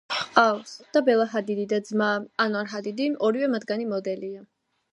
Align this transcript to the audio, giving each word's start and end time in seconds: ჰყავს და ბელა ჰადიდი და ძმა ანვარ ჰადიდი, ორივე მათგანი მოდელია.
ჰყავს 0.19 0.71
და 0.95 1.03
ბელა 1.09 1.27
ჰადიდი 1.33 1.65
და 1.73 1.79
ძმა 1.89 2.07
ანვარ 2.47 2.73
ჰადიდი, 2.73 3.09
ორივე 3.29 3.51
მათგანი 3.57 3.87
მოდელია. 3.93 4.43